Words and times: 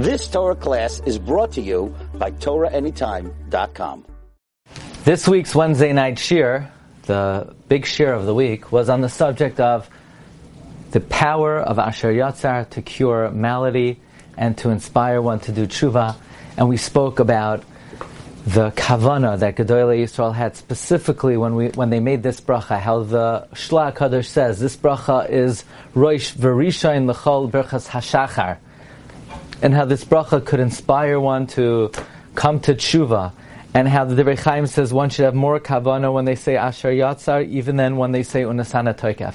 This 0.00 0.28
Torah 0.28 0.56
class 0.56 1.02
is 1.04 1.18
brought 1.18 1.52
to 1.52 1.60
you 1.60 1.94
by 2.14 2.30
TorahAnytime.com. 2.30 4.06
This 5.04 5.28
week's 5.28 5.54
Wednesday 5.54 5.92
night 5.92 6.18
shir, 6.18 6.72
the 7.02 7.54
big 7.68 7.84
shir 7.84 8.14
of 8.14 8.24
the 8.24 8.34
week, 8.34 8.72
was 8.72 8.88
on 8.88 9.02
the 9.02 9.10
subject 9.10 9.60
of 9.60 9.90
the 10.92 11.00
power 11.00 11.58
of 11.58 11.78
Asher 11.78 12.14
Yatzar 12.14 12.70
to 12.70 12.80
cure 12.80 13.30
malady 13.30 14.00
and 14.38 14.56
to 14.56 14.70
inspire 14.70 15.20
one 15.20 15.38
to 15.40 15.52
do 15.52 15.66
tshuva. 15.66 16.16
And 16.56 16.66
we 16.66 16.78
spoke 16.78 17.20
about 17.20 17.62
the 18.46 18.70
kavana 18.70 19.38
that 19.38 19.56
Gedolei 19.56 20.02
Yisrael 20.02 20.34
had 20.34 20.56
specifically 20.56 21.36
when 21.36 21.54
we 21.56 21.68
when 21.72 21.90
they 21.90 22.00
made 22.00 22.22
this 22.22 22.40
bracha, 22.40 22.80
how 22.80 23.02
the 23.02 23.46
Shla 23.52 23.94
Kadosh 23.94 24.28
says 24.28 24.60
this 24.60 24.78
bracha 24.78 25.28
is 25.28 25.66
Roish 25.94 26.34
Verishain 26.34 27.06
L'chol 27.06 27.50
Berchas 27.50 27.86
Hashachar, 27.86 28.56
and 29.62 29.74
how 29.74 29.84
this 29.84 30.04
bracha 30.04 30.44
could 30.44 30.60
inspire 30.60 31.18
one 31.20 31.46
to 31.48 31.90
come 32.34 32.60
to 32.60 32.74
tshuva, 32.74 33.32
and 33.74 33.88
how 33.88 34.04
the 34.04 34.20
Divrei 34.20 34.38
Chaim 34.38 34.66
says 34.66 34.92
one 34.92 35.10
should 35.10 35.24
have 35.24 35.34
more 35.34 35.60
kavana 35.60 36.12
when 36.12 36.24
they 36.24 36.34
say 36.34 36.56
Asher 36.56 36.90
Yatzar, 36.90 37.46
even 37.48 37.76
then 37.76 37.96
when 37.96 38.12
they 38.12 38.22
say 38.22 38.42
Unasana 38.42 38.94
Toikef. 38.94 39.34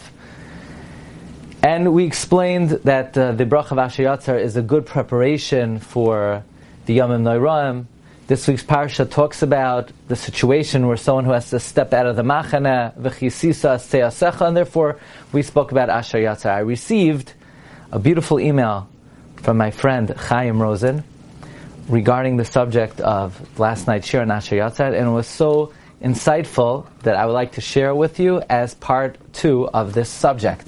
And 1.63 1.93
we 1.93 2.05
explained 2.05 2.71
that 2.84 3.17
uh, 3.17 3.31
the 3.31 3.45
bracha 3.45 3.71
of 3.71 3.79
Asher 3.79 4.03
Yatzar 4.03 4.39
is 4.39 4.55
a 4.55 4.61
good 4.61 4.85
preparation 4.85 5.79
for 5.79 6.43
the 6.85 6.98
Yomim 6.98 7.23
Noiraim, 7.23 7.85
this 8.27 8.48
week's 8.48 8.63
parsha 8.63 9.07
talks 9.07 9.43
about 9.43 9.91
the 10.07 10.15
situation 10.15 10.87
where 10.87 10.98
someone 10.98 11.26
who 11.26 11.31
has 11.31 11.51
to 11.51 11.59
step 11.59 11.93
out 11.93 12.07
of 12.07 12.15
the 12.15 12.23
machana, 12.23 12.98
v'chisisa 12.98 13.77
seyasecha, 13.77 14.48
and 14.48 14.57
therefore 14.57 14.98
we 15.31 15.43
spoke 15.43 15.71
about 15.71 15.91
Asher 15.91 16.17
Yatzar. 16.17 16.49
I 16.49 16.59
received 16.59 17.34
a 17.91 17.99
beautiful 17.99 18.39
email 18.39 18.89
from 19.38 19.57
my 19.57 19.71
friend 19.71 20.09
Chaim 20.09 20.62
Rosen 20.62 21.03
regarding 21.88 22.38
the 22.38 22.45
subject 22.45 22.99
of 23.02 23.59
last 23.59 23.88
night's 23.88 24.07
shir 24.07 24.21
on 24.21 24.32
Asher 24.32 24.55
Yatzar, 24.55 24.98
and 24.98 25.07
it 25.07 25.12
was 25.12 25.27
so 25.27 25.71
insightful 26.01 26.87
that 27.04 27.15
I 27.15 27.26
would 27.26 27.34
like 27.34 27.54
to 27.54 27.62
share 27.62 27.93
with 27.93 28.20
you 28.20 28.41
as 28.49 28.74
part 28.74 29.18
two 29.34 29.68
of 29.70 29.93
this 29.93 30.09
subject. 30.09 30.68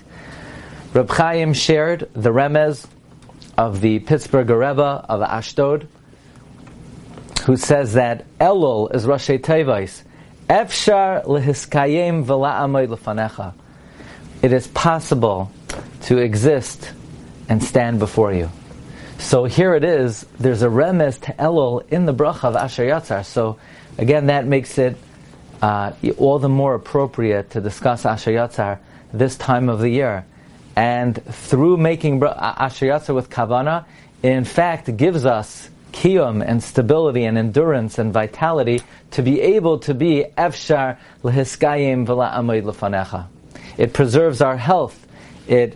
Reb 0.94 1.10
Chaim 1.10 1.54
shared 1.54 2.10
the 2.14 2.32
remez 2.32 2.88
of 3.58 3.82
the 3.82 4.00
Pittsburgh 4.00 4.50
Rebbe 4.50 5.06
of 5.10 5.22
Ashdod, 5.22 5.88
who 7.46 7.58
says 7.58 7.94
that 7.94 8.26
Elul 8.40 8.94
is 8.94 9.06
Rashi 9.06 9.40
Tevais. 9.40 10.04
Efshar 10.50 11.26
lehiskayim 11.26 12.26
v'la'amoy 12.26 12.88
lefanecha. 12.88 13.54
It 14.42 14.54
is 14.54 14.68
possible 14.68 15.52
to 16.04 16.20
exist 16.20 16.94
and 17.50 17.64
stand 17.64 18.00
before 18.00 18.34
you. 18.34 18.50
So 19.20 19.46
here 19.46 19.76
it 19.76 19.84
is. 19.84 20.26
There's 20.40 20.62
a 20.62 20.68
remes 20.68 21.20
to 21.22 21.34
Elul 21.34 21.88
in 21.90 22.06
the 22.06 22.14
bracha 22.14 22.46
of 22.46 22.56
Asher 22.56 22.86
Yatzar. 22.86 23.26
So 23.26 23.60
again, 23.98 24.28
that 24.28 24.46
makes 24.46 24.78
it 24.78 24.96
uh, 25.62 25.92
all 26.18 26.40
the 26.40 26.50
more 26.50 26.76
appropriate 26.76 27.52
to 27.52 27.62
discuss 27.62 28.06
Asher 28.06 28.32
Yatzar 28.32 28.80
this 29.12 29.36
time 29.36 29.70
of 29.70 29.80
the 29.80 29.90
year. 29.90 30.26
And 30.76 31.22
through 31.26 31.78
making 31.78 32.22
Asher 32.24 32.86
Yatzar 32.86 33.16
with 33.16 33.30
Kavana, 33.30 33.86
in 34.22 34.46
fact 34.46 34.96
gives 34.96 35.26
us 35.26 35.70
kiyum 35.92 36.48
and 36.48 36.62
stability 36.62 37.24
and 37.24 37.38
endurance 37.38 37.98
and 37.98 38.14
vitality 38.14 38.82
to 39.12 39.24
be 39.24 39.42
able 39.42 39.80
to 39.80 39.94
be 39.94 40.26
efshar 40.38 40.98
lehiskayim 41.24 42.06
v'la'amoid 42.06 42.64
lefanecha. 42.64 43.26
It 43.78 43.94
preserves 43.94 44.42
our 44.42 44.58
health. 44.58 45.08
It 45.48 45.76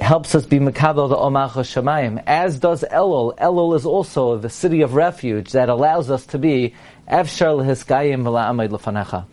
helps 0.00 0.34
us 0.34 0.46
be 0.46 0.58
mekabel 0.58 1.08
the 1.08 1.16
omach 1.16 1.52
shamayim, 1.52 2.22
as 2.26 2.58
does 2.58 2.84
Elul. 2.84 3.36
Elul 3.38 3.76
is 3.76 3.84
also 3.84 4.36
the 4.36 4.50
city 4.50 4.82
of 4.82 4.94
refuge 4.94 5.52
that 5.52 5.68
allows 5.68 6.10
us 6.10 6.26
to 6.26 6.38
be 6.38 6.74
efshar 7.10 7.56
lehiskayim 7.56 8.22
v'la'amoid 8.22 8.70
lefanecha. 8.70 9.24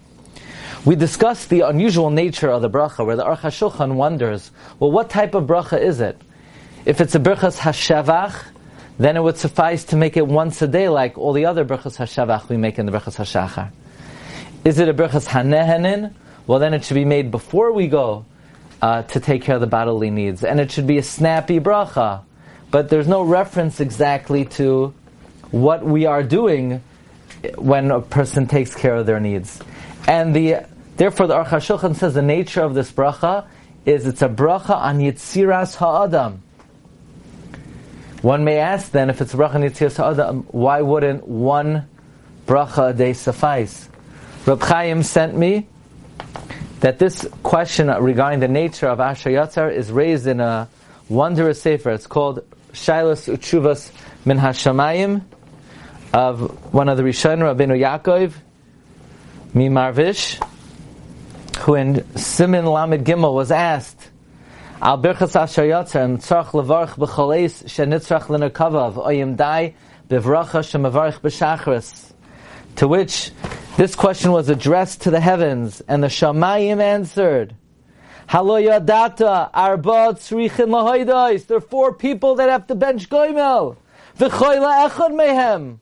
We 0.85 0.95
discussed 0.95 1.49
the 1.49 1.61
unusual 1.61 2.09
nature 2.09 2.49
of 2.49 2.61
the 2.61 2.69
bracha, 2.69 3.05
where 3.05 3.15
the 3.15 3.23
Aruch 3.23 3.39
HaShulchan 3.39 3.95
wonders, 3.95 4.51
well, 4.79 4.91
what 4.91 5.09
type 5.09 5.33
of 5.33 5.45
bracha 5.45 5.81
is 5.81 5.99
it? 5.99 6.19
If 6.85 7.01
it's 7.01 7.15
a 7.15 7.19
brachas 7.19 7.57
hashavach, 7.59 8.45
then 8.97 9.17
it 9.17 9.23
would 9.23 9.37
suffice 9.37 9.83
to 9.85 9.95
make 9.95 10.15
it 10.15 10.27
once 10.27 10.61
a 10.61 10.67
day 10.67 10.89
like 10.89 11.17
all 11.17 11.33
the 11.33 11.45
other 11.45 11.65
brachas 11.65 11.97
hashavach 11.97 12.49
we 12.49 12.57
make 12.57 12.77
in 12.77 12.85
the 12.85 12.91
brachas 12.91 13.17
hashachar. 13.17 13.71
Is 14.63 14.79
it 14.79 14.87
a 14.87 14.93
brachas 14.93 15.27
hanehenin? 15.27 16.13
Well, 16.47 16.59
then 16.59 16.73
it 16.73 16.83
should 16.83 16.93
be 16.95 17.05
made 17.05 17.31
before 17.31 17.71
we 17.71 17.87
go 17.87 18.25
uh, 18.81 19.03
to 19.03 19.19
take 19.19 19.41
care 19.43 19.55
of 19.55 19.61
the 19.61 19.67
bodily 19.67 20.09
needs, 20.09 20.43
and 20.43 20.59
it 20.59 20.71
should 20.71 20.87
be 20.87 20.97
a 20.97 21.03
snappy 21.03 21.59
bracha. 21.59 22.21
But 22.71 22.89
there's 22.89 23.07
no 23.07 23.23
reference 23.23 23.79
exactly 23.79 24.45
to 24.45 24.93
what 25.51 25.83
we 25.85 26.05
are 26.05 26.23
doing 26.23 26.83
when 27.57 27.91
a 27.91 28.01
person 28.01 28.47
takes 28.47 28.75
care 28.75 28.95
of 28.95 29.05
their 29.05 29.19
needs, 29.19 29.59
and 30.07 30.35
the 30.35 30.65
therefore 30.97 31.27
the 31.27 31.35
Aruch 31.35 31.47
HaShulchan 31.47 31.95
says 31.95 32.13
the 32.13 32.21
nature 32.21 32.61
of 32.61 32.73
this 32.73 32.91
bracha 32.91 33.47
is 33.85 34.07
it's 34.07 34.21
a 34.21 34.29
bracha 34.29 34.75
on 34.75 34.99
Yitziras 34.99 35.75
Ha'adam. 35.75 36.41
One 38.25 38.43
may 38.43 38.57
ask 38.57 38.89
then, 38.89 39.11
if 39.11 39.21
it's 39.21 39.35
a 39.35 39.37
bracha 39.37 39.57
nitzias 39.57 39.97
ha'adam, 39.97 40.47
why 40.49 40.81
wouldn't 40.81 41.27
one 41.27 41.87
bracha 42.47 42.89
a 42.89 42.93
day 42.93 43.13
suffice? 43.13 43.87
Reb 44.47 44.63
Chaim 44.63 45.03
sent 45.03 45.37
me 45.37 45.67
that 46.85 46.99
this 46.99 47.27
question 47.41 47.87
regarding 47.87 48.39
the 48.41 48.47
nature 48.47 48.87
of 48.87 48.99
Asher 48.99 49.31
Yatzar 49.31 49.73
is 49.73 49.91
raised 49.91 50.27
in 50.27 50.39
a 50.39 50.69
wondrous 51.09 51.59
sefer. 51.59 51.89
It's 51.89 52.05
called 52.05 52.45
Shailas 52.73 53.27
Uchuvas 53.27 53.91
Min 54.23 54.37
Hashamayim 54.37 55.23
of 56.13 56.71
one 56.71 56.87
of 56.87 56.97
the 56.97 57.01
Rishon 57.01 57.39
Rabbeinu 57.39 57.75
Yaakov 57.79 58.33
Mimarvish, 59.55 60.39
who 61.61 61.73
in 61.73 62.05
Simin 62.15 62.67
Lamed 62.67 63.03
Gimel 63.03 63.33
was 63.33 63.49
asked, 63.49 64.11
Al 64.79 65.01
birchas 65.01 65.35
asher 65.35 65.63
yotzem 65.63 66.17
tzarch 66.19 66.49
levarch 66.51 66.89
b'choleis 66.97 67.63
shenitzrach 67.63 68.29
l'nerkavav 68.29 69.03
oyim 69.03 69.35
dai 69.35 69.73
bevracha 70.07 70.61
shemavarch 70.61 71.19
b'shachris. 71.21 72.11
To 72.75 72.87
which 72.87 73.31
this 73.77 73.95
question 73.95 74.31
was 74.31 74.49
addressed 74.49 75.01
to 75.01 75.11
the 75.11 75.19
heavens, 75.19 75.81
and 75.87 76.01
the 76.01 76.07
Shamayim 76.07 76.81
answered, 76.81 77.55
Halo 78.27 78.59
yadata 78.59 79.49
arba 79.53 80.15
tzrichin 80.15 80.69
lahoidois. 80.69 81.45
There 81.45 81.57
are 81.57 81.61
four 81.61 81.93
people 81.93 82.35
that 82.35 82.49
have 82.49 82.65
to 82.67 82.75
bench 82.75 83.07
goimel. 83.07 83.77
V'choyle 84.17 84.89
echad 84.89 85.11
mehem. 85.11 85.77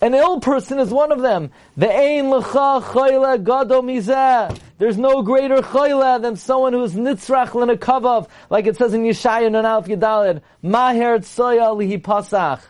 An 0.00 0.12
ill 0.14 0.40
person 0.40 0.78
is 0.78 0.90
one 0.90 1.12
of 1.12 1.22
them. 1.22 1.50
The 1.76 1.88
ein 1.88 2.24
lecha 2.24 2.82
choyle 2.82 3.42
gado 3.44 3.82
mizeh. 3.82 4.58
There's 4.78 4.98
no 4.98 5.22
greater 5.22 5.58
choyle 5.58 6.20
than 6.20 6.36
someone 6.36 6.72
who's 6.72 6.94
nitzrach 6.94 7.54
l'nekavav, 7.54 8.28
like 8.50 8.66
it 8.66 8.76
says 8.76 8.92
in 8.92 9.04
Yeshaya 9.04 9.46
and 9.46 9.56
Alf 9.56 9.86
Yedalid. 9.86 10.42
Maher 10.62 11.20
tsoya 11.20 11.74
lihi 11.76 12.02
pasach. 12.02 12.60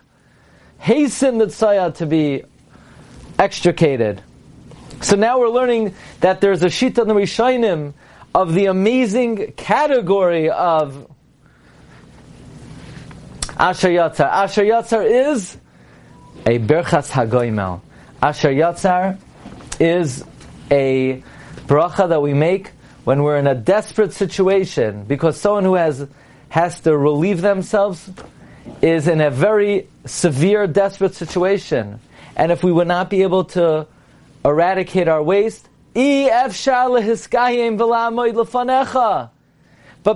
Hasten 0.78 1.38
the 1.38 1.46
tsoya 1.46 1.94
to 1.94 2.06
be 2.06 2.44
extricated. 3.38 4.22
So 5.00 5.16
now 5.16 5.38
we're 5.38 5.48
learning 5.48 5.94
that 6.20 6.40
there's 6.40 6.62
a 6.62 6.66
shita 6.66 7.02
in 7.02 7.08
the 7.08 7.94
of 8.34 8.54
the 8.54 8.66
amazing 8.66 9.52
category 9.52 10.50
of 10.50 11.10
Asher 13.58 13.88
Yatzar. 13.88 14.26
Asher 14.26 14.62
Yatzar 14.62 15.34
is 15.34 15.56
a 16.44 16.58
Berchas 16.58 17.10
Hagoimel. 17.10 17.80
Asher 18.22 18.50
Yatzar 18.50 19.18
is 19.80 20.24
a 20.70 21.22
bracha 21.66 22.08
that 22.08 22.20
we 22.20 22.34
make 22.34 22.72
when 23.04 23.22
we're 23.22 23.38
in 23.38 23.46
a 23.46 23.54
desperate 23.54 24.12
situation 24.12 25.04
because 25.04 25.40
someone 25.40 25.64
who 25.64 25.74
has 25.74 26.06
has 26.48 26.80
to 26.80 26.96
relieve 26.96 27.40
themselves 27.40 28.10
is 28.82 29.08
in 29.08 29.20
a 29.20 29.30
very 29.30 29.88
severe, 30.04 30.66
desperate 30.66 31.14
situation. 31.14 32.00
And 32.36 32.52
if 32.52 32.62
we 32.62 32.72
would 32.72 32.88
not 32.88 33.10
be 33.10 33.22
able 33.22 33.44
to 33.44 33.86
eradicate 34.46 35.08
our 35.08 35.22
waste, 35.22 35.68
but 35.94 36.50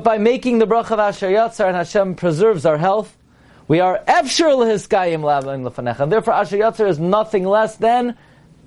by 0.05 0.19
making 0.19 0.59
the 0.59 0.67
bracha 0.67 0.91
of 0.93 1.01
Asher 1.01 1.31
Yatzar 1.31 1.67
and 1.67 1.77
Hashem 1.77 2.15
preserves 2.15 2.65
our 2.65 2.79
health, 2.79 3.17
we 3.67 3.81
are 3.81 3.99
efshir 4.07 4.55
lehiskayim 4.55 5.25
lavin 5.25 5.65
lefanecha. 5.65 6.01
And 6.01 6.13
therefore, 6.13 6.35
Asher 6.35 6.59
Yatzar 6.59 6.89
is 6.89 6.99
nothing 6.99 7.45
less 7.45 7.77
than 7.77 8.17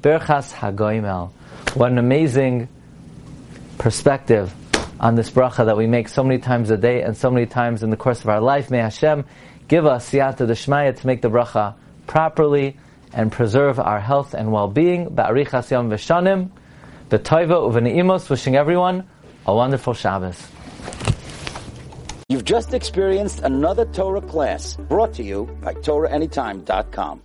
berchas 0.01 0.53
hagoimel. 0.53 1.31
What 1.75 1.91
an 1.91 1.97
amazing 1.97 2.67
perspective 3.77 4.53
on 4.99 5.15
this 5.15 5.29
bracha 5.29 5.65
that 5.65 5.77
we 5.77 5.87
make 5.87 6.09
so 6.09 6.23
many 6.23 6.39
times 6.39 6.71
a 6.71 6.77
day 6.77 7.03
and 7.03 7.15
so 7.15 7.29
many 7.29 7.45
times 7.45 7.83
in 7.83 7.89
the 7.89 7.97
course 7.97 8.21
of 8.21 8.29
our 8.29 8.41
life. 8.41 8.69
May 8.69 8.79
Hashem 8.79 9.25
give 9.67 9.85
us 9.85 10.09
siyata 10.09 10.47
deshmaya 10.47 10.99
to 10.99 11.07
make 11.07 11.21
the 11.21 11.29
bracha 11.29 11.75
properly 12.07 12.77
and 13.13 13.31
preserve 13.31 13.79
our 13.79 13.99
health 13.99 14.33
and 14.33 14.51
well-being. 14.51 15.07
Ba'arichas 15.07 15.71
yom 15.71 15.89
v'shanim, 15.89 16.49
b'toiva 17.09 17.71
u'v'ne'imos, 17.71 18.29
wishing 18.29 18.55
everyone 18.55 19.07
a 19.45 19.53
wonderful 19.55 19.93
Shabbos. 19.93 20.47
You've 22.29 22.45
just 22.45 22.73
experienced 22.73 23.41
another 23.41 23.85
Torah 23.85 24.21
class 24.21 24.75
brought 24.75 25.13
to 25.15 25.23
you 25.23 25.45
by 25.61 25.73
TorahAnytime.com. 25.73 27.21